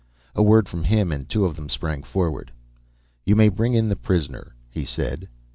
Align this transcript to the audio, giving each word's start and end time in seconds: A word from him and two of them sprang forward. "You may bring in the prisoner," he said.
A 0.33 0.41
word 0.41 0.67
from 0.67 0.83
him 0.85 1.11
and 1.11 1.29
two 1.29 1.45
of 1.45 1.55
them 1.55 1.69
sprang 1.69 2.01
forward. 2.01 2.51
"You 3.23 3.35
may 3.35 3.49
bring 3.49 3.75
in 3.75 3.87
the 3.87 3.95
prisoner," 3.95 4.55
he 4.67 4.83
said. 4.83 5.29